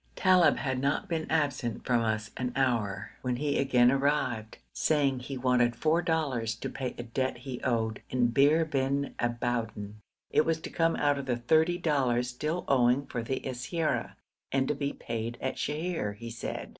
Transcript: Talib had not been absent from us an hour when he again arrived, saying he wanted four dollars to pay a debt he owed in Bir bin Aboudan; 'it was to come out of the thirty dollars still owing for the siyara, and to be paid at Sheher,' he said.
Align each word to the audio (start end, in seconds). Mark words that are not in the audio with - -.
Talib 0.15 0.57
had 0.57 0.79
not 0.81 1.07
been 1.07 1.29
absent 1.29 1.85
from 1.85 2.01
us 2.01 2.31
an 2.35 2.53
hour 2.55 3.11
when 3.21 3.35
he 3.35 3.59
again 3.59 3.91
arrived, 3.91 4.57
saying 4.73 5.19
he 5.19 5.37
wanted 5.37 5.75
four 5.75 6.01
dollars 6.01 6.55
to 6.55 6.71
pay 6.71 6.95
a 6.97 7.03
debt 7.03 7.37
he 7.37 7.61
owed 7.61 8.01
in 8.09 8.31
Bir 8.31 8.65
bin 8.65 9.13
Aboudan; 9.19 9.99
'it 10.31 10.43
was 10.43 10.59
to 10.61 10.71
come 10.71 10.95
out 10.95 11.19
of 11.19 11.27
the 11.27 11.37
thirty 11.37 11.77
dollars 11.77 12.31
still 12.31 12.65
owing 12.67 13.05
for 13.05 13.21
the 13.21 13.41
siyara, 13.53 14.15
and 14.51 14.67
to 14.67 14.73
be 14.73 14.91
paid 14.91 15.37
at 15.39 15.57
Sheher,' 15.57 16.15
he 16.15 16.31
said. 16.31 16.69